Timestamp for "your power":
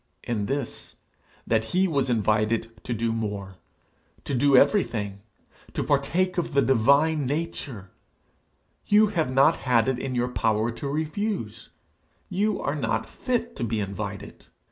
10.15-10.71